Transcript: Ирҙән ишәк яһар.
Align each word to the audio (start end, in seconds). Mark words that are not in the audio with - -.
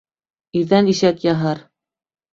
Ирҙән 0.61 0.89
ишәк 0.95 1.23
яһар. 1.27 1.65